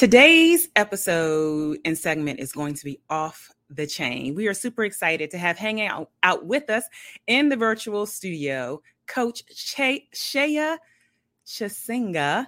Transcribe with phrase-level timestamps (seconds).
[0.00, 4.34] Today's episode and segment is going to be off the chain.
[4.34, 6.84] We are super excited to have hanging out, out with us
[7.26, 10.78] in the virtual studio, Coach che- Sheya
[11.46, 12.46] Chisenga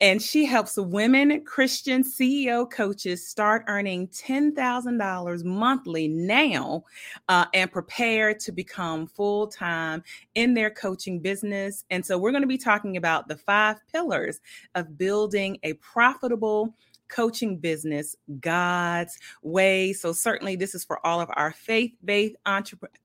[0.00, 6.84] and she helps women Christian CEO coaches start earning $10,000 monthly now
[7.28, 10.04] uh, and prepare to become full time
[10.36, 11.84] in their coaching business.
[11.90, 14.40] And so, we're going to be talking about the five pillars
[14.76, 16.76] of building a profitable
[17.08, 19.92] coaching business God's way.
[19.92, 22.36] So certainly this is for all of our faith-based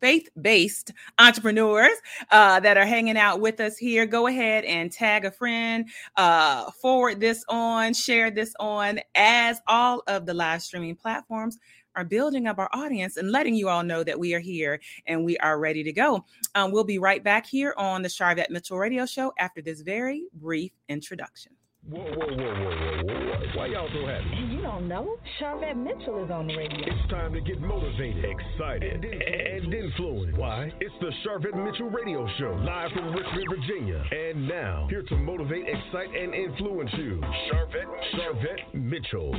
[0.01, 1.97] faith-based entrepreneurs
[2.31, 4.05] uh, that are hanging out with us here.
[4.05, 10.03] Go ahead and tag a friend, uh, forward this on, share this on as all
[10.07, 11.57] of the live streaming platforms
[11.95, 15.23] are building up our audience and letting you all know that we are here and
[15.23, 16.25] we are ready to go.
[16.55, 20.27] Um, we'll be right back here on the Sharvette Mitchell Radio Show after this very
[20.33, 21.53] brief introduction.
[21.89, 23.57] Whoa, whoa, whoa, whoa, whoa, whoa.
[23.57, 24.53] Why y'all so happy?
[24.55, 25.17] You don't know.
[25.37, 26.79] Sharvette Mitchell is on the radio.
[26.79, 30.37] It's time to get motivated, excited, and, and influenced.
[30.37, 30.71] Why?
[30.79, 34.01] It's the Sharvette Mitchell Radio Show, live from Richmond, Virginia.
[34.11, 39.35] And now, here to motivate, excite, and influence you, Sharvette, Sharvette Mitchell.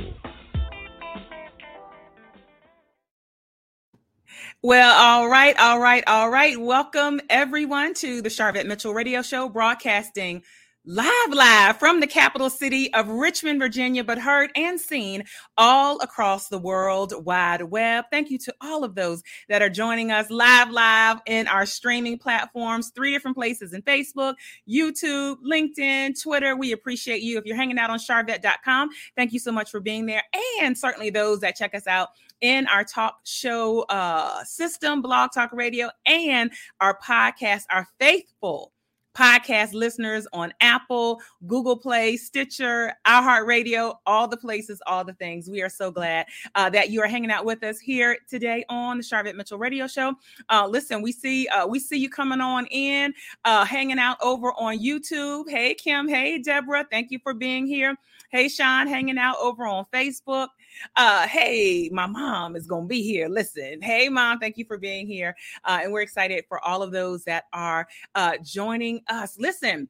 [4.61, 6.61] Well, all right, all right, all right.
[6.61, 10.43] Welcome everyone to the Sharvette Mitchell Radio Show, broadcasting
[10.87, 15.23] live live from the capital city of Richmond, Virginia, but heard and seen
[15.57, 18.05] all across the world wide web.
[18.11, 22.19] Thank you to all of those that are joining us live live in our streaming
[22.19, 24.35] platforms, three different places in Facebook,
[24.69, 26.55] YouTube, LinkedIn, Twitter.
[26.55, 27.39] We appreciate you.
[27.39, 30.23] If you're hanging out on sharvette.com, thank you so much for being there.
[30.61, 32.09] And certainly those that check us out
[32.41, 38.71] in our talk show uh, system, Blog Talk Radio, and our podcast, our faithful
[39.15, 45.49] podcast listeners on Apple, Google Play, Stitcher, iHeartRadio, all the places, all the things.
[45.49, 48.97] We are so glad uh, that you are hanging out with us here today on
[48.97, 50.13] the Sharvette Mitchell Radio Show.
[50.49, 53.13] Uh, listen, we see uh, we see you coming on in,
[53.45, 55.49] uh, hanging out over on YouTube.
[55.49, 57.95] Hey Kim, hey Deborah, thank you for being here.
[58.29, 60.49] Hey Sean, hanging out over on Facebook.
[60.95, 63.27] Uh, hey, my mom is going to be here.
[63.27, 65.35] Listen, hey, mom, thank you for being here.
[65.63, 69.37] Uh, and we're excited for all of those that are uh, joining us.
[69.39, 69.87] Listen,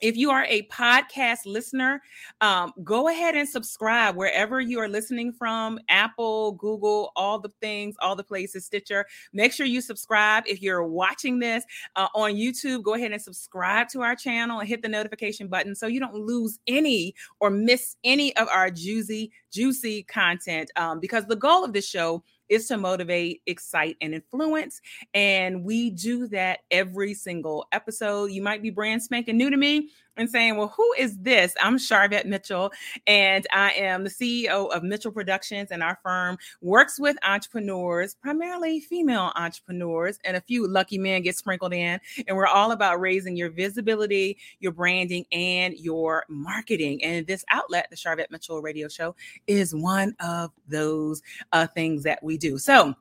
[0.00, 2.02] if you are a podcast listener,
[2.40, 7.96] um, go ahead and subscribe wherever you are listening from Apple, Google, all the things,
[8.00, 9.06] all the places, Stitcher.
[9.32, 10.44] Make sure you subscribe.
[10.46, 11.64] If you're watching this
[11.96, 15.74] uh, on YouTube, go ahead and subscribe to our channel and hit the notification button
[15.74, 20.70] so you don't lose any or miss any of our juicy, juicy content.
[20.76, 24.80] Um, because the goal of this show is to motivate, excite, and influence.
[25.14, 28.30] And we do that every single episode.
[28.30, 31.54] You might be brand spanking new to me and saying, Well, who is this?
[31.60, 32.72] I'm Sharvette Mitchell,
[33.06, 38.80] and I am the CEO of Mitchell Productions, and our firm works with entrepreneurs, primarily
[38.80, 42.00] female entrepreneurs, and a few lucky men get sprinkled in.
[42.26, 47.02] And we're all about raising your visibility, your branding, and your marketing.
[47.04, 49.14] And this outlet, the Sharvette Mitchell Radio Show,
[49.46, 51.22] is one of those
[51.52, 52.58] uh, things that we do.
[52.58, 52.94] So,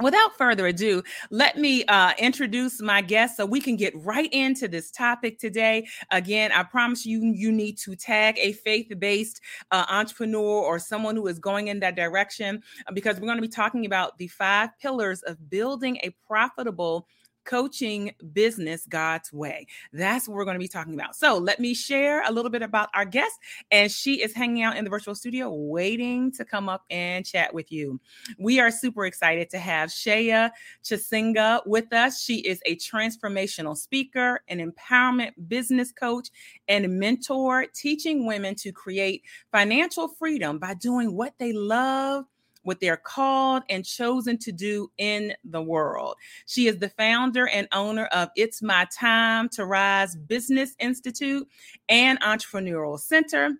[0.00, 4.66] Without further ado, let me uh, introduce my guest so we can get right into
[4.66, 5.86] this topic today.
[6.10, 9.40] Again, I promise you, you need to tag a faith based
[9.70, 13.42] uh, entrepreneur or someone who is going in that direction uh, because we're going to
[13.42, 17.06] be talking about the five pillars of building a profitable
[17.44, 19.66] coaching business God's way.
[19.92, 21.16] That's what we're going to be talking about.
[21.16, 23.38] So let me share a little bit about our guest.
[23.70, 27.52] And she is hanging out in the virtual studio waiting to come up and chat
[27.52, 28.00] with you.
[28.38, 30.50] We are super excited to have Sheya
[30.82, 32.20] Chisenga with us.
[32.20, 36.28] She is a transformational speaker, an empowerment business coach,
[36.68, 39.22] and mentor, teaching women to create
[39.52, 42.24] financial freedom by doing what they love
[42.64, 46.16] what they're called and chosen to do in the world.
[46.46, 51.48] She is the founder and owner of It's My Time to Rise Business Institute
[51.88, 53.52] and Entrepreneurial Center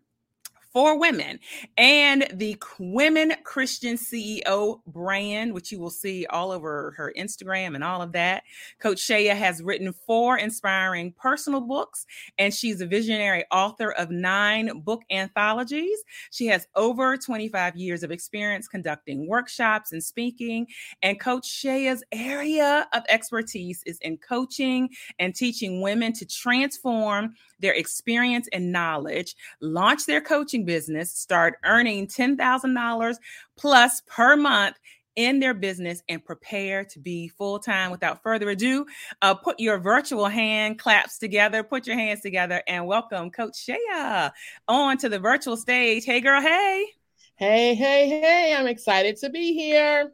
[0.74, 1.38] for women
[1.78, 7.84] and the Women Christian CEO brand, which you will see all over her Instagram and
[7.84, 8.42] all of that.
[8.80, 12.06] Coach Sheya has written four inspiring personal books,
[12.38, 16.02] and she's a visionary author of nine book anthologies.
[16.32, 20.66] She has over 25 years of experience conducting workshops and speaking.
[21.02, 24.88] And Coach Sheya's area of expertise is in coaching
[25.20, 32.06] and teaching women to transform their experience and knowledge, launch their coaching business, start earning
[32.06, 33.16] $10,000
[33.56, 34.76] plus per month
[35.16, 37.90] in their business and prepare to be full time.
[37.90, 38.84] Without further ado,
[39.22, 44.32] uh, put your virtual hand claps together, put your hands together, and welcome Coach Sheya
[44.68, 46.04] on to the virtual stage.
[46.04, 46.86] Hey, girl, hey.
[47.36, 50.12] Hey, hey, hey, I'm excited to be here.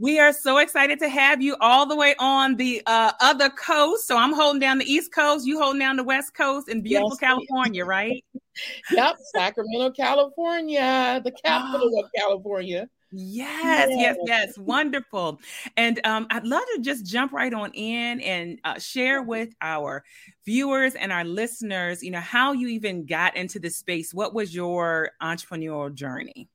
[0.00, 4.06] We are so excited to have you all the way on the uh, other coast.
[4.06, 7.10] So I'm holding down the East Coast, you holding down the West Coast in beautiful
[7.10, 8.24] yes, California, right?
[8.92, 12.00] yep, Sacramento, California, the capital oh.
[12.00, 12.88] of California.
[13.10, 15.40] Yes, yes, yes, yes, wonderful.
[15.76, 20.04] And um, I'd love to just jump right on in and uh, share with our
[20.44, 24.12] viewers and our listeners, you know, how you even got into this space.
[24.12, 26.48] What was your entrepreneurial journey?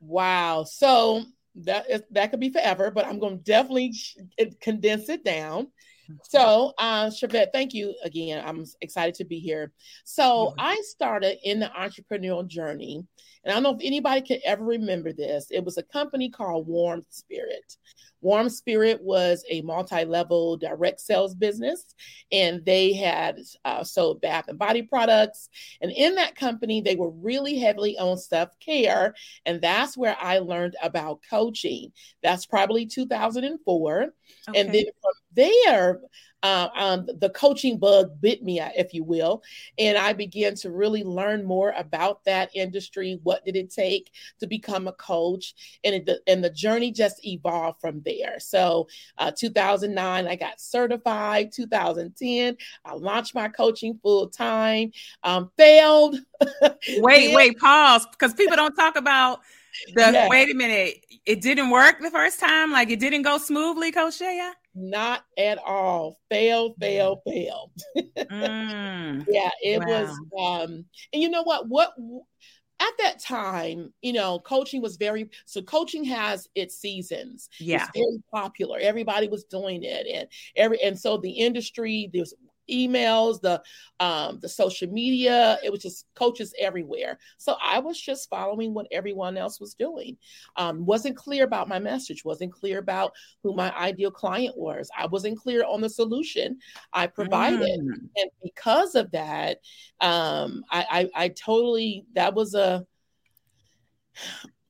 [0.00, 0.64] Wow.
[0.64, 1.24] So
[1.54, 3.94] that is, that could be forever, but I'm going to definitely
[4.60, 5.68] condense it down.
[6.24, 8.42] So, uh, Sharvette, thank you again.
[8.46, 9.72] I'm excited to be here.
[10.04, 13.06] So, I started in the entrepreneurial journey,
[13.44, 15.48] and I don't know if anybody can ever remember this.
[15.50, 17.76] It was a company called Warm Spirit.
[18.20, 21.94] Warm Spirit was a multi-level direct sales business,
[22.30, 25.48] and they had uh, sold bath and body products.
[25.80, 29.14] And in that company, they were really heavily on self-care,
[29.44, 31.92] and that's where I learned about coaching.
[32.22, 34.60] That's probably 2004, okay.
[34.60, 36.00] and then from there,
[36.42, 39.42] uh, um, the coaching bug bit me, if you will,
[39.78, 43.20] and I began to really learn more about that industry.
[43.22, 44.10] What did it take
[44.40, 45.54] to become a coach,
[45.84, 48.40] and it, and the journey just evolved from there.
[48.40, 51.52] So, uh, 2009, I got certified.
[51.52, 54.92] 2010, I launched my coaching full time.
[55.22, 56.16] Um, failed.
[56.98, 59.40] wait, wait, pause, because people don't talk about
[59.94, 60.10] the.
[60.12, 60.28] Yes.
[60.28, 62.72] Wait a minute, it didn't work the first time.
[62.72, 64.52] Like it didn't go smoothly, Coach Sheya.
[64.74, 66.18] Not at all.
[66.30, 67.72] Fail, fail, fail.
[67.96, 69.86] mm, yeah, it wow.
[69.86, 70.10] was.
[70.38, 71.68] Um, and you know what?
[71.68, 71.92] What
[72.80, 75.62] at that time, you know, coaching was very so.
[75.62, 77.48] Coaching has its seasons.
[77.60, 78.78] Yeah, it's very popular.
[78.80, 82.34] Everybody was doing it, and every and so the industry there's
[82.70, 83.62] emails, the
[84.00, 85.58] um, the social media.
[85.64, 87.18] It was just coaches everywhere.
[87.38, 90.16] So I was just following what everyone else was doing.
[90.56, 92.24] Um, wasn't clear about my message.
[92.24, 93.12] Wasn't clear about
[93.42, 94.90] who my ideal client was.
[94.96, 96.58] I wasn't clear on the solution
[96.92, 98.08] I provided, mm.
[98.16, 99.58] and because of that,
[100.00, 102.86] um, I, I I totally that was a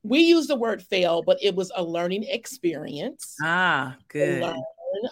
[0.03, 3.37] we use the word fail, but it was a learning experience.
[3.41, 4.53] Ah, good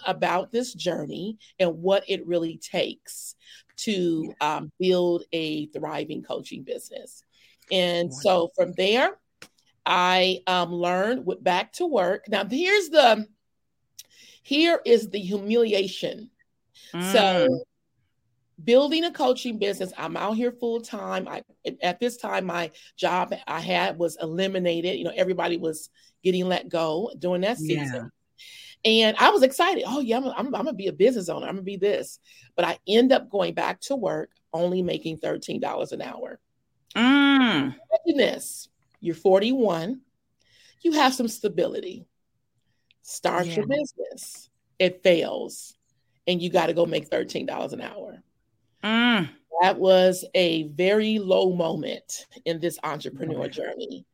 [0.06, 3.34] about this journey and what it really takes
[3.76, 7.24] to um, build a thriving coaching business.
[7.70, 9.18] And so from there,
[9.84, 12.28] I um, learned went back to work.
[12.28, 13.26] Now here's the
[14.42, 16.30] here is the humiliation.
[16.94, 17.12] Mm.
[17.12, 17.64] So
[18.62, 21.26] building a coaching business, I'm out here full time.
[21.28, 21.42] I
[21.82, 24.98] at this time my job I had was eliminated.
[24.98, 25.90] You know, everybody was
[26.22, 28.10] getting let go during that season.
[28.84, 29.84] And I was excited.
[29.86, 31.46] Oh, yeah, I'm, I'm, I'm going to be a business owner.
[31.46, 32.18] I'm going to be this.
[32.56, 36.40] But I end up going back to work only making $13 an hour.
[36.96, 37.74] Mm.
[37.74, 38.68] Imagine this
[39.00, 40.00] you're 41,
[40.80, 42.06] you have some stability.
[43.02, 43.56] Start yeah.
[43.56, 44.48] your business,
[44.78, 45.74] it fails,
[46.28, 48.22] and you got to go make $13 an hour.
[48.84, 49.28] Mm.
[49.60, 54.06] That was a very low moment in this entrepreneur journey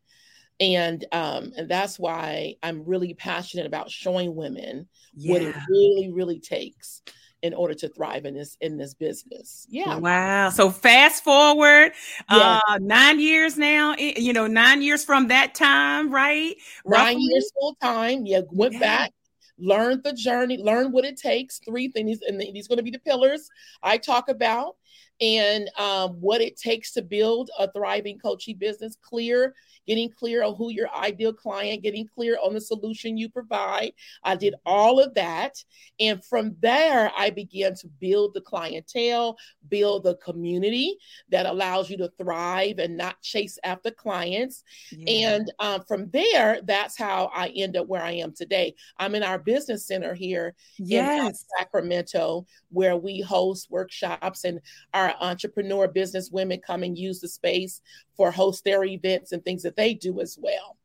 [0.61, 5.33] and um and that's why i'm really passionate about showing women yeah.
[5.33, 7.03] what it really really takes
[7.43, 11.93] in order to thrive in this in this business yeah wow so fast forward
[12.31, 12.61] yeah.
[12.69, 17.23] uh nine years now you know nine years from that time right nine Roughly?
[17.23, 18.81] years full time yeah went yeah.
[18.81, 19.13] back
[19.59, 22.91] learned the journey learned what it takes three things and these are going to be
[22.91, 23.49] the pillars
[23.83, 24.77] i talk about
[25.21, 29.55] and um, what it takes to build a thriving coaching business clear
[29.89, 33.93] getting clear on who your ideal client, getting clear on the solution you provide.
[34.23, 35.65] I did all of that.
[35.99, 40.99] And from there, I began to build the clientele, build the community
[41.31, 44.63] that allows you to thrive and not chase after clients.
[44.93, 45.31] Yeah.
[45.31, 48.75] And um, from there, that's how I end up where I am today.
[48.99, 51.29] I'm in our business center here yes.
[51.29, 54.61] in Sacramento, where we host workshops and
[54.93, 57.81] our entrepreneur business women come and use the space
[58.17, 60.78] for host their events and things that they do as well.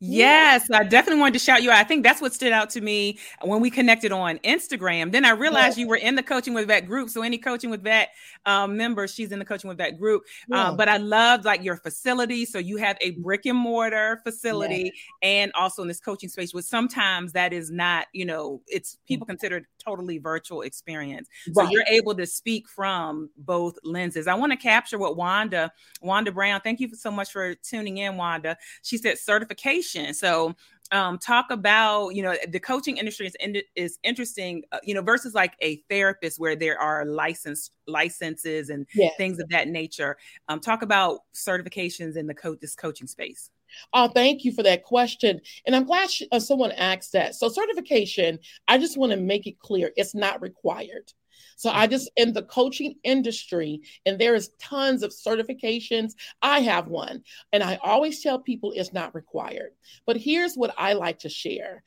[0.00, 1.78] Yes, I definitely wanted to shout you out.
[1.78, 5.10] I think that's what stood out to me when we connected on Instagram.
[5.10, 5.82] Then I realized yeah.
[5.82, 7.10] you were in the Coaching with Vet group.
[7.10, 8.10] So any Coaching with Vet
[8.46, 10.22] um, members, she's in the Coaching with Vet group.
[10.48, 10.72] Yeah.
[10.76, 12.44] but I loved like your facility.
[12.44, 15.28] So you have a brick and mortar facility yeah.
[15.28, 19.24] and also in this coaching space, which sometimes that is not, you know, it's people
[19.24, 19.30] mm.
[19.30, 21.28] considered totally virtual experience.
[21.56, 21.66] Right.
[21.66, 24.28] So you're able to speak from both lenses.
[24.28, 28.16] I want to capture what Wanda, Wanda Brown, thank you so much for tuning in,
[28.16, 28.56] Wanda.
[28.82, 29.87] She said certification.
[30.14, 30.54] So
[30.90, 35.02] um, talk about you know the coaching industry is in, is interesting uh, you know
[35.02, 39.12] versus like a therapist where there are license licenses and yes.
[39.16, 40.16] things of that nature
[40.48, 43.50] um, talk about certifications in the coach this coaching space
[43.92, 45.40] Oh, thank you for that question.
[45.66, 47.34] And I'm glad she, uh, someone asked that.
[47.34, 51.12] So, certification, I just want to make it clear it's not required.
[51.56, 56.12] So I just in the coaching industry, and there is tons of certifications.
[56.42, 59.72] I have one, and I always tell people it's not required.
[60.06, 61.82] But here's what I like to share.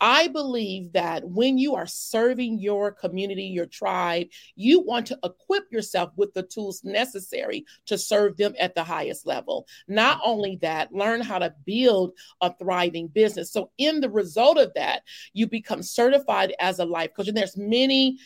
[0.00, 5.72] I believe that when you are serving your community, your tribe, you want to equip
[5.72, 9.66] yourself with the tools necessary to serve them at the highest level.
[9.88, 13.52] Not only that, learn how to build a thriving business.
[13.52, 17.28] So, in the result of that, you become certified as a life coach.
[17.28, 18.18] And there's many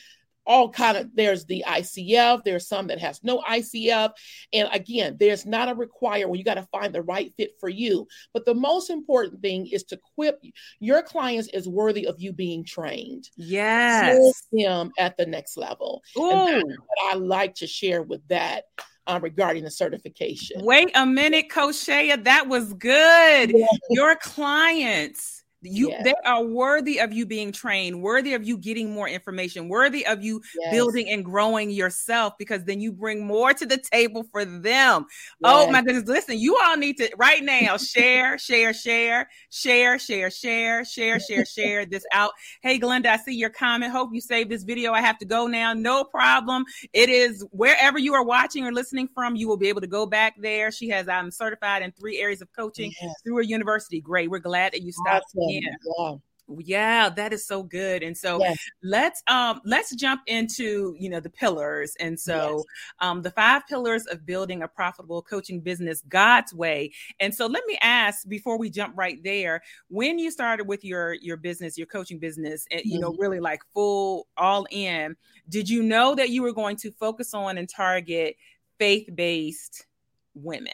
[0.51, 4.11] all kind of there's the ICF, there's some that has no ICF.
[4.53, 7.69] And again, there's not a require where you got to find the right fit for
[7.69, 8.09] you.
[8.35, 10.43] But the most important thing is to equip
[10.81, 13.31] your clients is worthy of you being trained.
[13.37, 14.43] Yes.
[14.51, 16.03] them at the next level.
[16.19, 16.33] Ooh.
[16.33, 18.65] And what I like to share with that.
[19.07, 20.65] Uh, regarding the certification.
[20.65, 23.51] Wait a minute, Coach Sheya, that was good.
[23.51, 23.67] Yeah.
[23.89, 26.05] Your clients you yes.
[26.05, 30.23] they are worthy of you being trained worthy of you getting more information worthy of
[30.23, 30.73] you yes.
[30.73, 35.07] building and growing yourself because then you bring more to the table for them.
[35.45, 35.69] Oh yes.
[35.69, 40.31] oh my goodness listen you all need to right now share share share share share
[40.31, 42.33] share share share share this out.
[42.63, 43.93] Hey glenda i see your comment.
[43.93, 44.93] Hope you saved this video.
[44.93, 45.73] I have to go now.
[45.73, 46.65] No problem.
[46.93, 50.07] It is wherever you are watching or listening from you will be able to go
[50.07, 50.71] back there.
[50.71, 52.93] She has i'm certified in three areas of coaching
[53.25, 54.01] through a university.
[54.01, 54.31] Great.
[54.31, 55.71] We're glad that you stopped awesome yeah.
[55.99, 56.15] yeah.
[56.59, 58.03] Yeah, that is so good.
[58.03, 58.59] And so yes.
[58.83, 61.95] let's um let's jump into, you know, the pillars.
[62.01, 62.65] And so yes.
[62.99, 66.91] um the five pillars of building a profitable coaching business God's way.
[67.21, 71.15] And so let me ask before we jump right there, when you started with your
[71.15, 73.03] your business, your coaching business, and you mm-hmm.
[73.03, 75.15] know, really like full all in,
[75.49, 78.35] did you know that you were going to focus on and target
[78.79, 79.87] faith-based
[80.35, 80.73] women?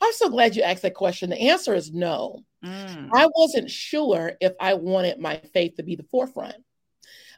[0.00, 1.30] I'm so glad you asked that question.
[1.30, 2.44] The answer is no.
[2.64, 3.10] Mm.
[3.12, 6.56] I wasn't sure if I wanted my faith to be the forefront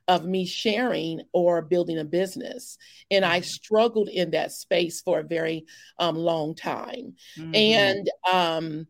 [0.09, 2.77] of me sharing or building a business.
[3.11, 3.45] And I mm-hmm.
[3.45, 5.67] struggled in that space for a very
[5.99, 7.15] um, long time.
[7.39, 7.55] Mm-hmm.
[7.55, 8.87] And, um,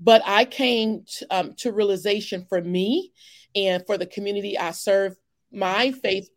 [0.00, 3.12] but I came to, um, to realization for me
[3.54, 5.16] and for the community I serve
[5.54, 6.28] my faith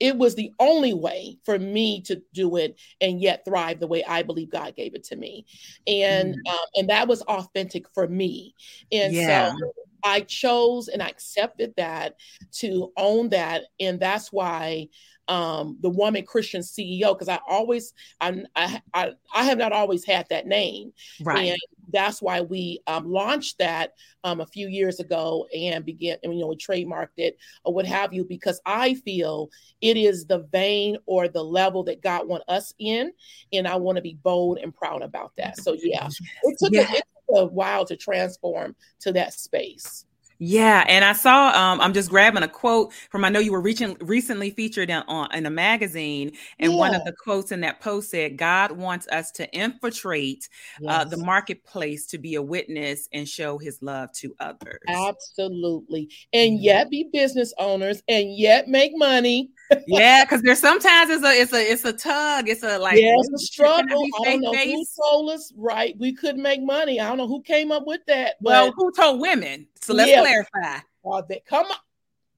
[0.00, 4.04] it was the only way for me to do it and yet thrive the way
[4.04, 5.46] i believe god gave it to me
[5.86, 6.50] and mm.
[6.50, 8.54] um, and that was authentic for me
[8.92, 9.52] and yeah.
[9.52, 9.72] so
[10.04, 12.16] i chose and i accepted that
[12.52, 14.88] to own that and that's why
[15.28, 20.26] um, the woman Christian CEO because I always I, I I have not always had
[20.30, 21.50] that name, right?
[21.50, 21.58] And
[21.92, 23.92] that's why we um, launched that
[24.24, 27.86] um, a few years ago and began, and you know, we trademarked it or what
[27.86, 29.50] have you, because I feel
[29.80, 33.12] it is the vein or the level that God want us in,
[33.52, 35.58] and I want to be bold and proud about that.
[35.58, 36.08] So yeah,
[36.42, 36.90] it took, yeah.
[36.92, 40.04] A, it took a while to transform to that space.
[40.38, 41.48] Yeah, and I saw.
[41.48, 43.24] Um, I'm just grabbing a quote from.
[43.24, 46.78] I know you were reaching, recently featured in, on in a magazine, and yeah.
[46.78, 50.48] one of the quotes in that post said, "God wants us to infiltrate
[50.80, 50.92] yes.
[50.92, 56.60] uh, the marketplace to be a witness and show His love to others." Absolutely, and
[56.60, 59.50] yet be business owners, and yet make money.
[59.86, 62.48] Yeah, because there's sometimes it's a it's a it's a tug.
[62.48, 64.06] It's a like yeah, it's a struggle.
[64.20, 65.96] I don't know who told us right.
[65.98, 67.00] We couldn't make money.
[67.00, 68.36] I don't know who came up with that.
[68.40, 68.50] But...
[68.50, 69.66] Well, who told women?
[69.80, 70.20] So let's yeah.
[70.20, 70.80] clarify.
[71.04, 71.76] Uh, they, come on.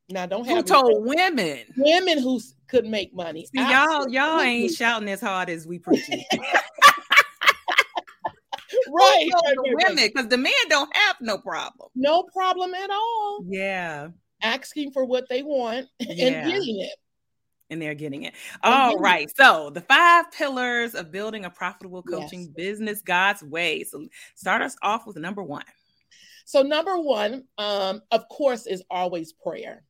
[0.08, 3.46] Now don't have who told women women who could make money.
[3.46, 6.22] See, y'all y'all ain't shouting as hard as we preaching.
[8.88, 11.88] right, women because the men don't have no problem.
[11.96, 13.40] No problem at all.
[13.48, 14.08] Yeah,
[14.42, 16.26] asking for what they want yeah.
[16.26, 16.94] and getting it
[17.70, 18.34] and they're getting it.
[18.62, 19.30] All right.
[19.36, 22.50] So, the five pillars of building a profitable coaching yes.
[22.56, 23.84] business God's way.
[23.84, 25.64] So, start us off with number one.
[26.44, 29.82] So, number one, um, of course, is always prayer.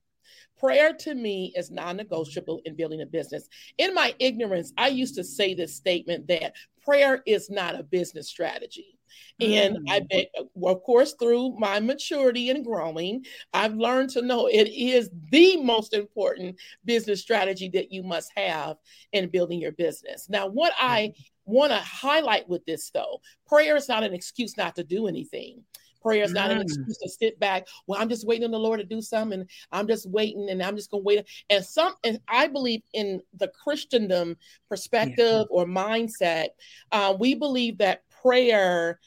[0.58, 3.48] Prayer to me is non negotiable in building a business.
[3.76, 8.28] In my ignorance, I used to say this statement that prayer is not a business
[8.28, 8.95] strategy.
[9.40, 9.90] And mm.
[9.90, 15.10] I bet, of course, through my maturity and growing, I've learned to know it is
[15.30, 18.76] the most important business strategy that you must have
[19.12, 20.28] in building your business.
[20.28, 21.24] Now, what I mm.
[21.44, 25.62] want to highlight with this, though, prayer is not an excuse not to do anything.
[26.06, 26.56] Prayer is not mm.
[26.56, 27.66] an excuse to sit back.
[27.88, 29.44] Well, I'm just waiting on the Lord to do something.
[29.72, 31.26] I'm just waiting and I'm just going to wait.
[31.50, 34.36] And some, and I believe in the Christendom
[34.68, 35.44] perspective yeah.
[35.50, 36.50] or mindset,
[36.92, 38.98] uh, we believe that prayer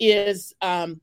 [0.00, 1.00] is um,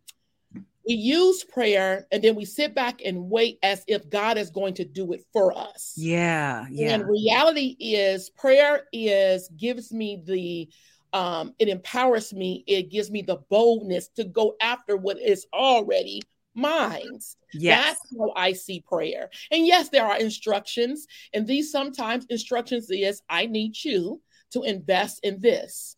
[0.87, 4.73] we use prayer and then we sit back and wait as if God is going
[4.75, 5.93] to do it for us.
[5.95, 6.65] Yeah.
[6.69, 6.95] Yeah.
[6.95, 10.69] And reality is prayer is gives me the
[11.13, 16.21] um it empowers me, it gives me the boldness to go after what is already
[16.55, 17.19] mine.
[17.53, 17.97] Yes.
[17.99, 19.29] That's how I see prayer.
[19.51, 25.19] And yes, there are instructions, and these sometimes instructions is I need you to invest
[25.23, 25.95] in this.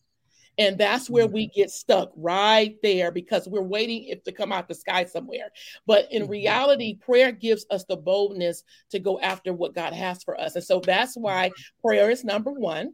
[0.57, 4.67] And that's where we get stuck right there because we're waiting it to come out
[4.67, 5.51] the sky somewhere.
[5.87, 10.39] But in reality, prayer gives us the boldness to go after what God has for
[10.39, 10.55] us.
[10.55, 11.51] And so that's why
[11.83, 12.93] prayer is number one.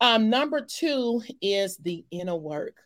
[0.00, 2.76] Um, number two is the inner work.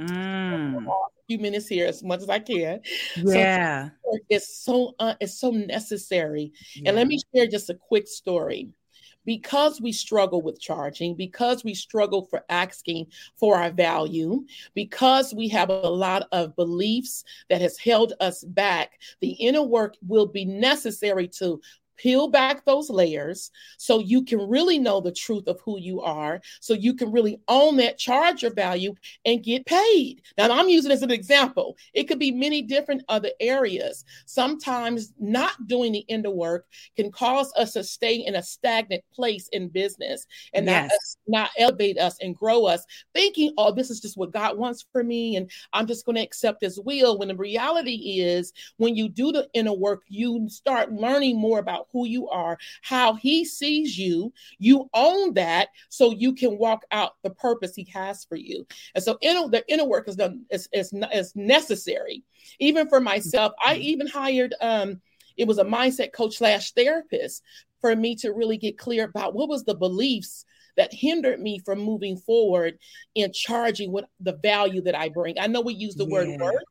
[0.00, 0.86] Mm.
[0.86, 0.92] A
[1.28, 2.80] few minutes here, as much as I can.
[3.16, 3.90] Yeah.
[4.04, 6.52] So it's so uh, it's so necessary.
[6.84, 8.74] And let me share just a quick story
[9.24, 15.48] because we struggle with charging, because we struggle for asking for our value, because we
[15.48, 20.44] have a lot of beliefs that has held us back, the inner work will be
[20.44, 21.60] necessary to
[21.96, 26.40] peel back those layers so you can really know the truth of who you are,
[26.60, 28.94] so you can really own that, charge your value,
[29.24, 30.22] and get paid.
[30.36, 31.76] Now, I'm using as an example.
[31.94, 34.04] It could be many different other areas.
[34.26, 39.48] Sometimes not doing the inner work can cause us to stay in a stagnant place
[39.52, 41.16] in business and Yes.
[41.26, 42.84] not, not elevate us and grow us,
[43.14, 46.22] thinking, oh, this is just what God wants for me, and I'm just going to
[46.22, 47.18] accept His will.
[47.18, 51.88] When the reality is, when you do the inner work, you start learning more about
[51.92, 54.32] who you are, how He sees you.
[54.58, 58.66] You own that, so you can walk out the purpose He has for you.
[58.94, 62.24] And so, inner the inner work is done is is, is necessary.
[62.58, 65.00] Even for myself, I even hired um,
[65.36, 67.42] it was a mindset coach slash therapist
[67.80, 70.44] for me to really get clear about what was the beliefs
[70.76, 72.78] that hindered me from moving forward
[73.14, 75.38] in charging what the value that I bring.
[75.38, 76.12] I know we use the Yeah.
[76.12, 76.64] word worth.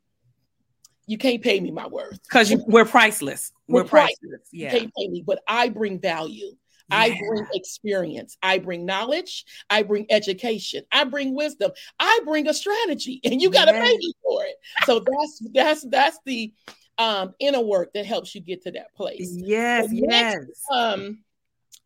[1.08, 2.22] You can't pay me my worth.
[2.24, 3.52] Because we're priceless.
[3.68, 4.18] We're, We're priceless.
[4.20, 4.48] priceless.
[4.52, 4.72] You Yeah.
[4.72, 6.56] can't pay me, but I bring value.
[6.90, 7.16] I Yeah.
[7.28, 8.38] bring experience.
[8.44, 9.46] I bring knowledge.
[9.70, 10.84] I bring education.
[10.92, 11.72] I bring wisdom.
[12.00, 14.56] I bring a strategy, and you got to pay me for it.
[14.86, 16.54] So that's that's that's the
[16.98, 19.32] um, inner work that helps you get to that place.
[19.34, 19.90] Yes.
[19.90, 20.66] The next- Yes.
[20.72, 21.24] Um,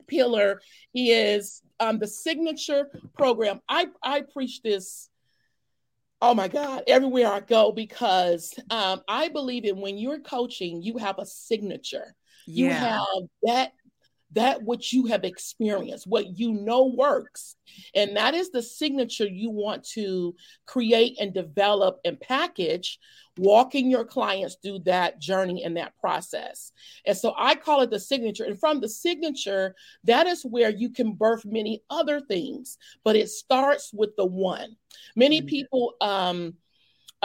[0.08, 0.62] pillar
[0.94, 3.62] is um, the signature program.
[3.70, 5.10] I I preach this.
[6.22, 10.98] Oh my God, everywhere I go because um, I believe in when you're coaching, you
[10.98, 12.16] have a signature.
[12.48, 13.02] You have
[13.44, 13.72] that
[14.32, 17.56] that what you have experienced what you know works.
[17.94, 20.36] And that is the signature you want to
[20.66, 23.00] create and develop and package
[23.38, 26.72] walking your clients through that journey and that process.
[27.06, 28.46] And so i call it the signature.
[28.46, 33.30] And from the signature that is where you can birth many other things but it
[33.30, 34.76] starts with the one.
[35.16, 35.48] Many Mhm.
[35.48, 36.56] people um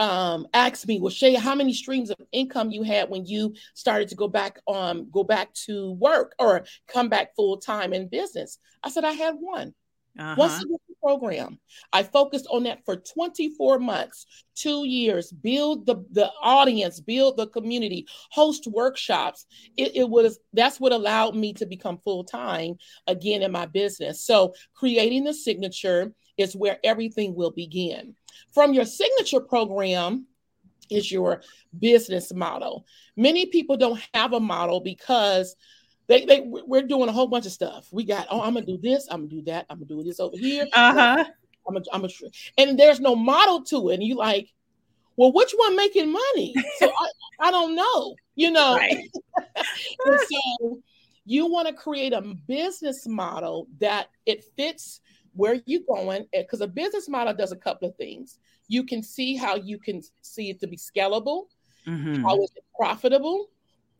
[0.01, 4.09] um asked me well Sheya how many streams of income you had when you started
[4.09, 8.57] to go back um go back to work or come back full time in business?
[8.83, 9.73] I said i had one.
[10.19, 10.35] Uh-huh.
[10.35, 11.57] one signature program
[11.93, 17.47] i focused on that for 24 months two years build the the audience build the
[17.47, 19.45] community host workshops.
[19.77, 22.75] It, it was that's what allowed me to become full time
[23.07, 24.23] again in my business.
[24.25, 28.15] So creating the signature is where everything will begin
[28.51, 30.25] from your signature program
[30.89, 31.41] is your
[31.79, 32.85] business model.
[33.15, 35.55] Many people don't have a model because
[36.07, 37.87] they, they we're doing a whole bunch of stuff.
[37.91, 40.19] We got, oh, I'm gonna do this, I'm gonna do that, I'm gonna do this
[40.19, 40.65] over here.
[40.73, 41.23] Uh-huh.
[41.67, 42.09] I'm a, I'm a,
[42.57, 43.95] and there's no model to it.
[43.95, 44.51] And you like,
[45.15, 46.53] well, which one making money?
[46.77, 48.75] So I, I don't know, you know.
[48.75, 49.09] Right.
[50.05, 50.81] and so
[51.25, 55.01] you want to create a business model that it fits
[55.33, 58.39] where are you're going because a business model does a couple of things.
[58.67, 61.45] You can see how you can see it to be scalable
[61.87, 62.21] Mhm.
[62.21, 63.49] how is it profitable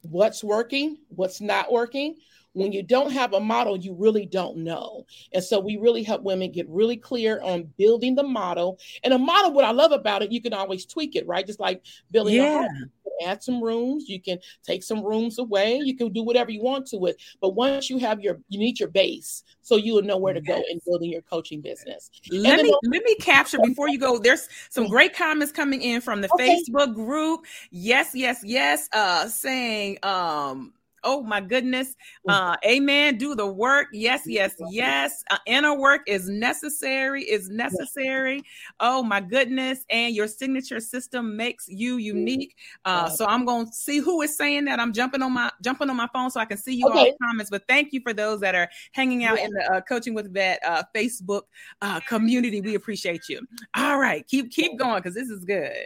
[0.03, 2.15] what's working what's not working.
[2.53, 5.05] When you don't have a model you really don't know.
[5.33, 8.77] And so we really help women get really clear on building the model.
[9.03, 11.45] And a model what i love about it you can always tweak it right?
[11.47, 12.51] Just like building a Yeah.
[12.51, 12.63] home.
[12.63, 16.51] You can add some rooms you can take some rooms away you can do whatever
[16.51, 19.93] you want to it but once you have your you need your base so you
[19.93, 23.03] will know where to go in building your coaching business Let then me the- let
[23.03, 24.17] me capture before you go.
[24.19, 26.61] There's some great comments coming in from the Okay.
[26.67, 27.45] Facebook group.
[27.69, 28.89] Yes, yes, yes.
[28.93, 30.73] Uh saying um
[31.03, 31.95] Oh my goodness.
[32.27, 33.17] Uh amen.
[33.17, 33.87] Do the work.
[33.91, 35.23] Yes, yes, yes.
[35.31, 38.43] Uh, inner work is necessary, is necessary.
[38.79, 39.85] Oh my goodness.
[39.89, 42.55] And your signature system makes you unique.
[42.85, 44.79] Uh so I'm going to see who is saying that.
[44.79, 47.15] I'm jumping on my jumping on my phone so I can see you all the
[47.21, 47.49] comments.
[47.49, 49.45] But thank you for those that are hanging out Yeah.
[49.45, 51.43] in the uh, coaching with vet uh Facebook
[51.81, 52.61] uh community.
[52.61, 53.41] We appreciate you.
[53.75, 54.25] All right.
[54.27, 55.85] Keep keep going cuz this is good.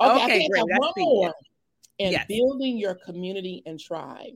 [0.00, 0.38] Okay, Okay, great.
[0.38, 1.34] think I have Let's one more.
[2.00, 2.26] And Yes.
[2.28, 4.34] building your community and tribe.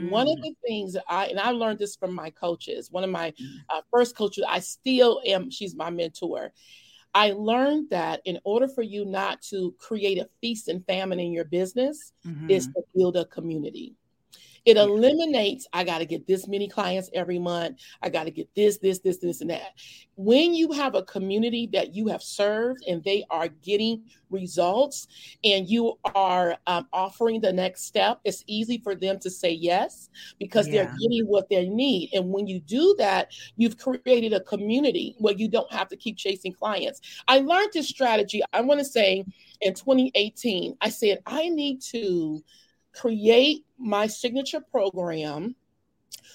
[0.00, 0.42] One of Mm.
[0.42, 2.90] the things that I and I learned this from my coaches.
[2.90, 3.56] One of my Mm.
[3.68, 5.50] uh, first coaches, I still am.
[5.50, 6.52] She's my mentor.
[7.14, 11.30] I learned that in order for you not to create a feast and famine in
[11.32, 12.12] your business,
[12.48, 12.72] is Mhm.
[12.72, 13.94] to build a community.
[14.64, 17.80] It eliminates, I got to get this many clients every month.
[18.00, 19.72] I got to get this, this, this, this, and that.
[20.14, 25.08] When you have a community that you have served and they are getting results
[25.42, 30.10] and you are um, offering the next step, it's easy for them to say yes
[30.38, 30.84] because Yeah.
[30.84, 32.10] they're getting what they need.
[32.12, 36.16] And when you do that, you've created a community where you don't have to keep
[36.16, 37.00] chasing clients.
[37.26, 39.24] I learned this strategy, I want to say
[39.60, 40.76] in 2018.
[40.80, 42.42] I said, I need to
[42.94, 45.54] create my signature program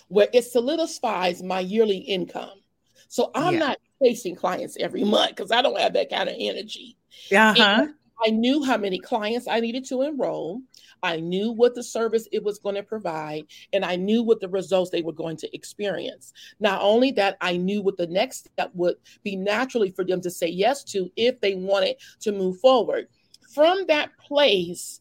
[0.10, 2.62] where it solidifies my yearly income.
[3.08, 3.60] So I'm Yeah.
[3.60, 6.98] not chasing clients every month because I don't have that kind of energy.
[7.32, 7.88] Uh-huh.
[8.26, 10.62] I knew how many clients I needed to enroll.
[11.04, 14.50] I knew what the service it was going to provide, and I knew what the
[14.50, 16.34] results they were going to experience.
[16.60, 20.32] Not only that, I knew what the next step would be naturally for them to
[20.32, 23.08] say yes to if they wanted to move forward.
[23.54, 25.00] From that place,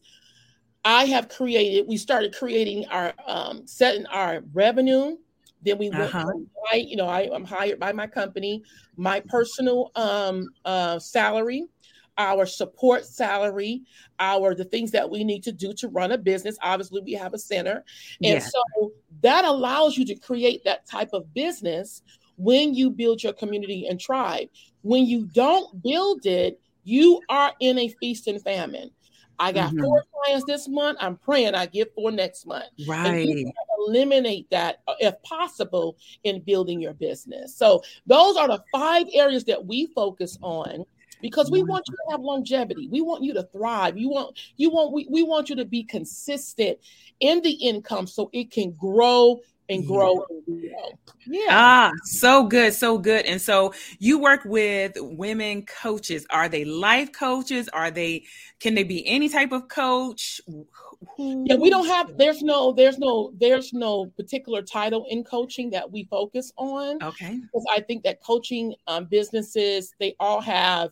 [0.87, 5.17] I have created, we started creating our, um, setting our revenue.
[5.61, 6.33] Then we went, Uh-huh.
[6.71, 8.63] my, you know, I, I'm hired by my company,
[8.95, 11.65] my personal um, uh, salary,
[12.17, 13.83] our support salary,
[14.19, 16.57] our the things that we need to do to run a business.
[16.61, 17.83] Obviously, we have a center.
[18.23, 18.51] And Yes.
[18.53, 22.01] so that allows you to create that type of business
[22.37, 24.47] when you build your community and tribe.
[24.83, 28.91] When you don't build it, you are in a feast and famine.
[29.39, 29.81] I got Mhm.
[29.81, 30.97] four clients this month.
[31.01, 32.65] I'm praying I get four next month.
[32.77, 33.45] And Right.
[33.87, 37.55] eliminate that uh, if possible in building your business.
[37.55, 40.83] So those are the five areas that we focus on
[41.21, 42.87] because we want you to have longevity.
[42.91, 43.97] We want you to thrive.
[43.97, 46.77] You want you want we, we want you to be consistent
[47.19, 50.25] in the income so it can grow and grow.
[51.25, 51.47] Yeah.
[51.49, 53.25] Ah, so good, so good.
[53.25, 56.25] And so you work with women coaches.
[56.29, 57.67] Are they life coaches?
[57.69, 58.23] Are they
[58.59, 60.39] can they be any type of coach?
[60.47, 65.69] Who- Yeah, we don't have there's no there's no there's no particular title in coaching
[65.71, 67.03] that we focus on.
[67.03, 67.39] Okay.
[67.41, 70.91] because I think that coaching um, businesses they all have.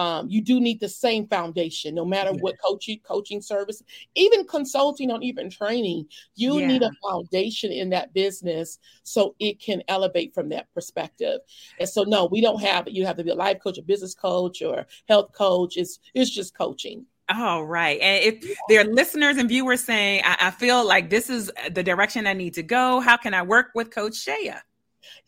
[0.00, 3.82] Um, you do need the same foundation, no matter what coaching coaching service,
[4.14, 6.00] even consulting or even training.
[6.36, 6.68] You Yeah.
[6.68, 11.38] need a foundation in that business so it can elevate from that perspective.
[11.78, 12.86] And so, no, we don't have.
[12.86, 12.94] it.
[12.94, 15.76] You have to be a life coach, a business coach, or health coach.
[15.76, 17.04] It's it's just coaching.
[17.32, 18.00] All right.
[18.00, 18.34] And if
[18.68, 22.32] there are listeners and viewers saying, I, I feel like this is the direction I
[22.32, 24.60] need to go, how can I work with Coach Sheya?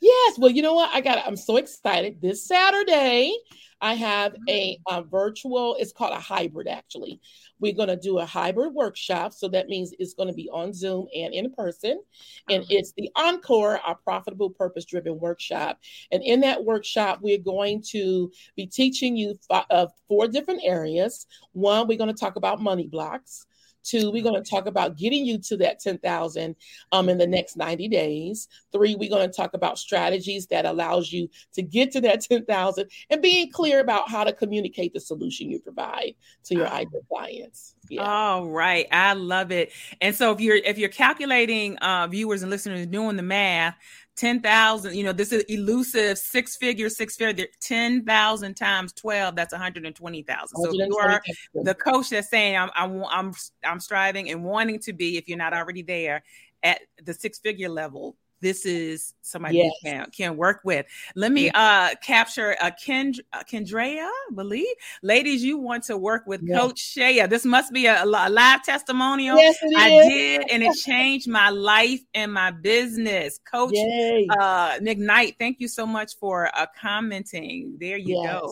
[0.00, 0.38] Yes.
[0.38, 0.90] Well, you know what?
[0.92, 1.26] I got.
[1.26, 2.20] I'm so excited.
[2.20, 3.36] This Saturday,
[3.80, 5.76] I have a, a virtual.
[5.78, 6.68] It's called a hybrid.
[6.68, 7.20] Actually,
[7.58, 9.32] we're going to do a hybrid workshop.
[9.32, 12.02] So that means it's going to be on Zoom and in person,
[12.48, 15.78] and it's the Encore, our profitable, purpose-driven workshop.
[16.10, 21.26] And in that workshop, we're going to be teaching you f- uh, four different areas.
[21.52, 23.46] One, we're going to talk about money blocks.
[23.82, 26.56] Two, we're going to talk about getting you to that 10,000
[26.92, 28.48] um, in the next 90 days.
[28.72, 32.90] Three, we're going to talk about strategies that allows you to get to that 10,000
[33.10, 36.14] and being clear about how to communicate the solution you provide
[36.44, 36.70] to your Oh.
[36.72, 37.74] ideal clients.
[37.88, 38.02] Yeah.
[38.02, 38.86] All right.
[38.92, 39.72] I love it.
[40.00, 43.76] And so if you're if you're calculating uh viewers and listeners doing the math,
[44.16, 50.48] 10,000, you know, this is elusive six figure, six figure, 10,000 times 12, that's 120,000.
[50.56, 51.22] So you are
[51.54, 53.32] the coach that's saying I'm I'm I'm
[53.64, 56.22] I'm striving and wanting to be if you're not already there
[56.62, 59.72] at the six figure level this is somebody Yes.
[59.82, 64.66] you can, can work with let me uh capture uh, Kend- uh kendrea I believe
[65.02, 66.58] ladies you want to work with Yes.
[66.58, 70.06] coach Sheya this must be a, a live testimonial yes, it i is.
[70.06, 74.26] did and it changed my life and my business coach Yay.
[74.38, 78.32] uh nick knight thank you so much for uh commenting there you Yes.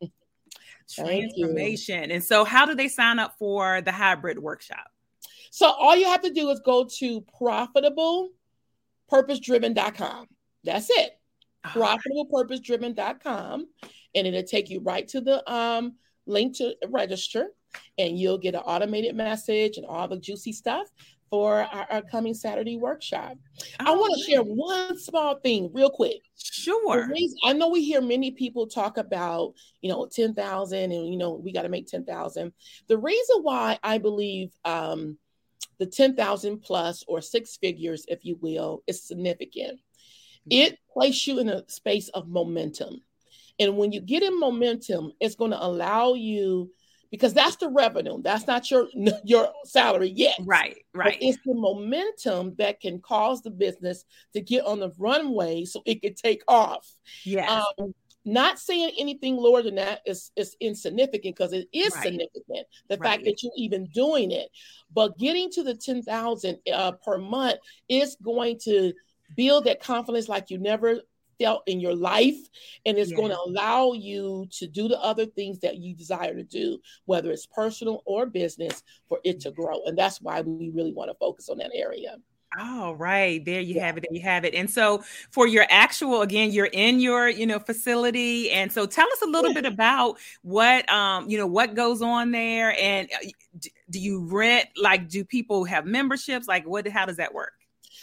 [0.00, 0.10] go
[0.92, 2.10] transformation.
[2.10, 4.86] And so, how do they sign up for the hybrid workshop?
[5.52, 7.20] So all you have to do is go to
[9.10, 10.26] profitablepurposedriven.com.
[10.64, 11.12] That's it.
[11.66, 13.66] profitablepurposedriven.com
[14.14, 15.94] and it'll take you right to the um,
[16.26, 17.48] link to register
[17.98, 20.88] and you'll get an automated message and all the juicy stuff
[21.30, 23.38] for our upcoming Saturday workshop.
[23.78, 26.22] I want to share one small thing real quick.
[26.36, 27.06] Sure.
[27.08, 31.34] reason- I know we hear many people talk about, you know, 10,000 and, you know,
[31.34, 32.52] we got to make 10,000.
[32.88, 35.18] The reason why I believe um,
[35.78, 39.80] the 10,000 plus or six figures, if you will, is significant.
[40.48, 43.02] It places you in a space of momentum.
[43.58, 46.70] And when you get in momentum, it's going to allow you
[47.10, 48.22] because that's the revenue.
[48.22, 48.88] That's not your
[49.24, 50.36] your salary yet.
[50.44, 51.18] Right, right.
[51.20, 55.82] But it's the momentum that can cause the business to get on the runway so
[55.84, 56.88] it could take off.
[57.24, 57.62] Yeah.
[57.78, 62.04] Um, not saying anything lower than that is, is insignificant because it is right.
[62.04, 62.66] significant.
[62.88, 63.10] The right.
[63.10, 64.50] fact that you're even doing it,
[64.92, 68.92] but getting to the ten thousand uh, per month is going to
[69.36, 71.00] build that confidence like you never
[71.40, 72.36] felt in your life
[72.84, 73.16] and it's yeah.
[73.16, 77.30] going to allow you to do the other things that you desire to do whether
[77.30, 81.16] it's personal or business for it to grow and that's why we really want to
[81.18, 82.16] focus on that area
[82.58, 83.44] Oh, right.
[83.44, 83.86] There you yeah.
[83.86, 84.04] have it.
[84.08, 84.54] There you have it.
[84.54, 88.50] And so for your actual, again, you're in your, you know, facility.
[88.50, 89.60] And so tell us a little yeah.
[89.60, 92.76] bit about what, um, you know, what goes on there.
[92.76, 93.28] And uh,
[93.88, 96.48] do you rent, like, do people have memberships?
[96.48, 97.52] Like what, how does that work?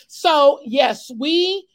[0.08, 1.68] So yes, we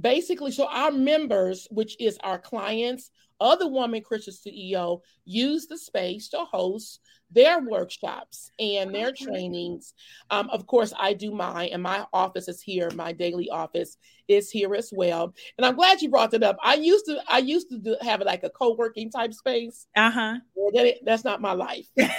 [0.00, 3.10] basically, so our members, which is our clients
[3.40, 7.00] of the Woman Christian CEO, use the space to host
[7.30, 9.94] their workshops and their trainings.
[10.30, 12.90] Um, of course, I do mine, and my office is here.
[12.94, 13.96] My daily office
[14.28, 15.34] is here as well.
[15.56, 16.56] And I'm glad you brought that up.
[16.62, 19.86] I used to, I used to do, have like a co-working type space.
[19.96, 20.36] Uh huh.
[20.74, 21.86] That, that's not my life.
[21.96, 22.12] like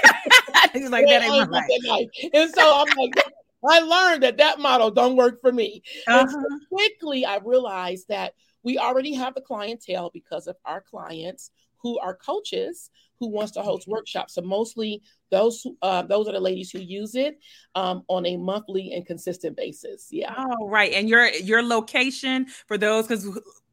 [0.73, 1.69] that ain't my life.
[1.87, 2.07] life.
[2.33, 3.25] And so I'm like,
[3.69, 5.83] I learned that that model don't work for me.
[6.07, 6.19] Uh-huh.
[6.19, 11.51] And so quickly, I realized that we already have the clientele because of our clients
[11.81, 14.33] who are coaches who wants to host workshops.
[14.33, 17.39] So mostly those uh, those are the ladies who use it
[17.75, 20.07] um, on a monthly and consistent basis.
[20.11, 20.33] Yeah.
[20.37, 20.93] Oh, right.
[20.93, 23.27] And your your location for those because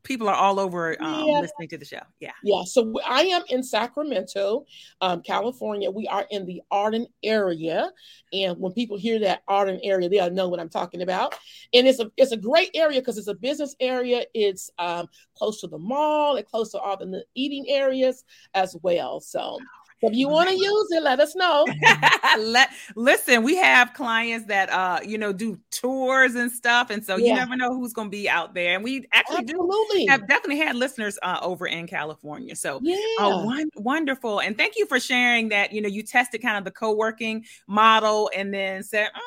[0.08, 1.40] people are all over um, yeah.
[1.40, 2.00] listening to the show.
[2.18, 2.32] Yeah.
[2.42, 2.64] Yeah.
[2.64, 4.64] So I am in Sacramento,
[5.02, 5.90] um, California.
[5.90, 7.92] We are in the Arden area.
[8.32, 11.36] And when people hear that Arden area, they'll know what I'm talking about.
[11.74, 14.24] And it's a it's a great area because it's a business area.
[14.34, 19.20] It's um, close to the mall, it's close to all the eating areas as well.
[19.20, 19.58] So
[20.00, 21.66] if you want to use it, let us know.
[22.38, 27.16] let listen, we have clients that uh, you know, do tours and stuff, and so
[27.16, 27.26] yeah.
[27.26, 28.74] you never know who's going to be out there.
[28.74, 30.06] And we actually Absolutely.
[30.06, 32.54] do have definitely had listeners uh, over in California.
[32.54, 35.72] So uh, yeah, uh, one, wonderful, and thank you for sharing that.
[35.72, 39.08] You know, you tested kind of the co-working model, and then said.
[39.08, 39.20] Mm.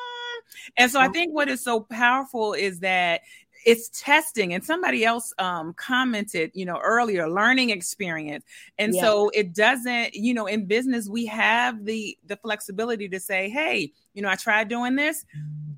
[0.76, 3.22] And so I think what is so powerful is that
[3.64, 8.44] it's testing and somebody else um, commented you know earlier learning experience
[8.78, 9.00] and yeah.
[9.00, 13.92] so it doesn't you know in business we have the the flexibility to say hey
[14.14, 15.24] you know i tried doing this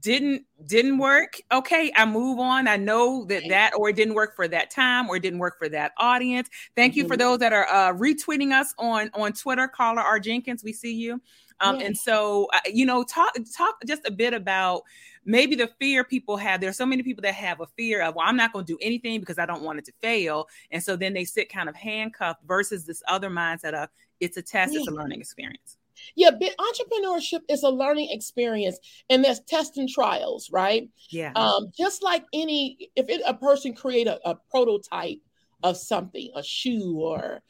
[0.00, 4.36] didn't didn't work okay i move on i know that that or it didn't work
[4.36, 7.00] for that time or it didn't work for that audience thank mm-hmm.
[7.00, 7.20] you for mm-hmm.
[7.20, 10.20] those that are uh, retweeting us on on twitter caller R.
[10.20, 11.20] Jenkins we see you
[11.60, 11.86] um, yeah.
[11.86, 14.82] and so uh, you know talk talk just a bit about
[15.24, 18.26] maybe the fear people have there's so many people that have a fear of well
[18.26, 20.96] i'm not going to do anything because i don't want it to fail and so
[20.96, 23.88] then they sit kind of handcuffed versus this other mindset of
[24.20, 24.80] it's a test yeah.
[24.80, 25.78] it's a learning experience
[26.16, 28.78] yeah, entrepreneurship is a learning experience,
[29.10, 30.88] and there's test and trials, right?
[31.10, 31.32] Yeah.
[31.34, 35.18] Um, just like any, if it, a person create a, a, prototype
[35.64, 37.42] of something, a shoe or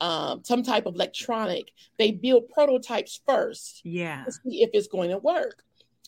[0.00, 3.80] um, some type of electronic, they build prototypes first.
[3.84, 4.24] Yeah.
[4.24, 5.62] To see if it's going to work.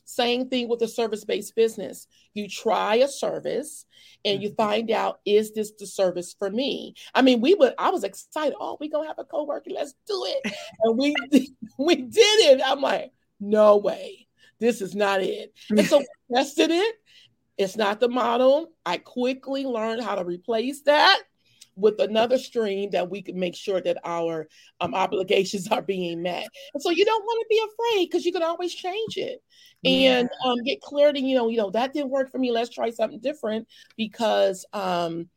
[0.05, 2.07] Same thing with a service based business.
[2.35, 3.87] You try a service
[4.25, 4.57] and you mm-hmm.
[4.57, 6.95] find out, is this the service for me?
[7.15, 8.55] I mean, we would, I was excited.
[8.61, 10.55] Oh, we gonna have a co-working, let's do it.
[10.83, 11.15] and we
[11.79, 12.61] we did it.
[12.65, 14.27] I'm like, no way,
[14.61, 15.55] this is not it.
[15.71, 16.97] And so we tested it.
[17.57, 18.73] It's not the model.
[18.85, 21.23] I quickly learned how to replace that
[21.77, 24.49] with another stream that we can make sure that our
[24.81, 26.49] um, obligations are being met.
[26.73, 29.43] And so you don't want to be afraid because you can always change it
[29.85, 30.51] and yeah.
[30.51, 31.21] um, get clarity.
[31.21, 32.51] You know, you know that didn't work for me.
[32.51, 35.29] Let's try something different because um,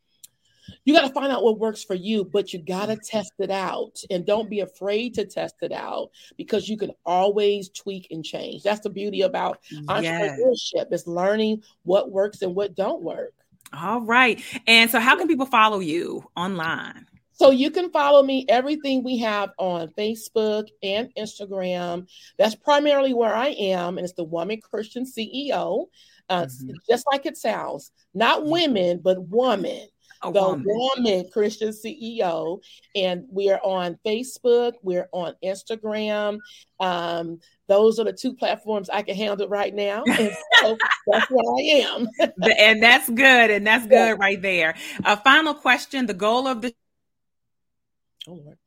[0.85, 3.51] you got to find out what works for you, but you got to test it
[3.51, 8.23] out and don't be afraid to test it out because you can always tweak and
[8.23, 8.63] change.
[8.63, 10.87] That's the beauty about entrepreneurship yes.
[10.91, 13.33] is learning what works and what don't work.
[13.73, 14.41] All right.
[14.65, 17.05] And so, how can people follow you online?
[17.37, 22.07] So you can follow me everything we have on Facebook and Instagram.
[22.39, 25.85] That's primarily where I am, and it's the Woman Christian CEO.
[26.29, 26.71] Uh, mm-hmm.
[26.89, 28.49] Just like it sounds, not mm-hmm.
[28.49, 29.87] women, but woman.
[30.23, 30.65] A the woman.
[30.65, 32.59] woman Christian CEO,
[32.95, 34.73] and we are on Facebook.
[34.81, 36.39] We're on Instagram.
[36.79, 40.03] Um, those are the two platforms I can handle right now.
[40.19, 40.77] And so
[41.07, 42.07] that's where I am.
[42.57, 43.51] and that's good.
[43.51, 44.75] And that's good right there.
[45.05, 46.05] A final question.
[46.05, 46.73] The goal of the
[48.27, 48.57] Oh Lord.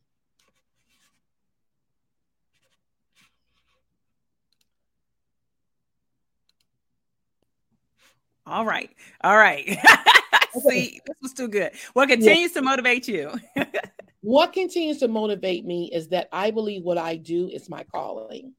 [8.46, 8.90] All right.
[9.22, 9.78] All right.
[10.68, 11.72] See, this was too good.
[11.92, 12.60] What continues yeah.
[12.60, 13.32] to motivate you?
[14.20, 18.54] what continues to motivate me is that I believe what I do is my calling.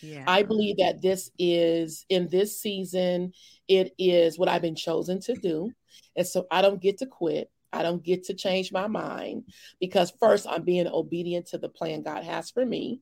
[0.00, 0.24] Yeah.
[0.26, 3.32] I believe that this is in this season,
[3.68, 5.70] it is what I've been chosen to do.
[6.16, 7.50] And so I don't get to quit.
[7.72, 9.44] I don't get to change my mind
[9.80, 13.00] because first I'm being obedient to the plan God has for me.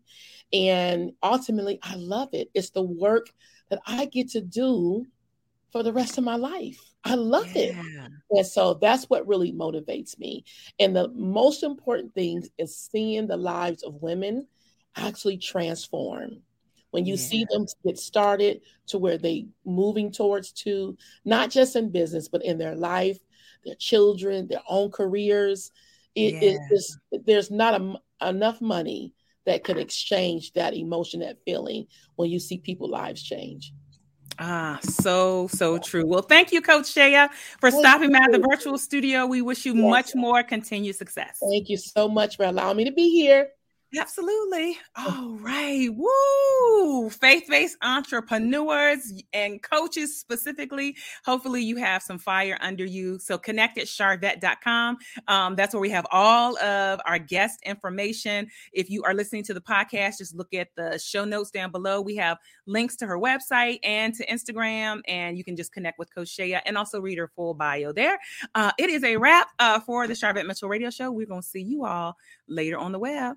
[0.53, 2.51] And ultimately, I love it.
[2.55, 3.27] It's the work
[3.69, 5.05] that I get to do
[5.73, 6.92] for the rest of my life.
[7.05, 7.63] I love yeah.
[7.63, 7.77] it.
[8.31, 10.45] And so that's what really motivates me.
[10.79, 14.47] And the most important thing is seeing the lives of women
[14.97, 16.43] actually transform.
[16.91, 17.21] When you yeah.
[17.21, 22.45] see them get started to where they moving towards to not just in business, but
[22.45, 23.19] in their life,
[23.65, 25.73] their children, their own careers,
[26.15, 26.59] it, yeah.
[26.71, 29.15] it there's not a, enough money
[29.47, 31.87] that could exchange that emotion, that feeling
[32.17, 33.73] when you see people lives change.
[34.39, 36.07] Ah, so, so true.
[36.07, 37.29] Well, thank you, Coach Sheya,
[37.61, 39.27] for thank stopping by the virtual studio.
[39.27, 39.91] We wish you yes.
[39.91, 41.39] much more continued success.
[41.51, 43.51] Thank you so much for allowing me to be here.
[43.99, 44.79] Absolutely.
[44.97, 45.89] All right.
[45.95, 47.11] Woo!
[47.11, 50.97] Faith based entrepreneurs and coaches specifically.
[51.27, 53.19] Hopefully, you have some fire under you.
[53.19, 54.97] So, connect at Sharvette.com.
[55.29, 58.49] Um, that's where we have all of our guest information.
[58.73, 62.01] If you are listening to the podcast, just look at the show notes down below.
[62.01, 66.15] We have links to her website and to Instagram, and you can just connect with
[66.15, 68.19] Coach Sheya and also read her full bio there.
[68.55, 71.11] Uh, it is a wrap uh, for the Sharvette Mitchell Radio Show.
[71.11, 72.17] We're going to see you all
[72.49, 73.37] later on the web.